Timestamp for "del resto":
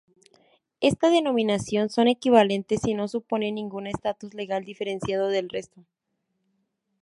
5.27-5.85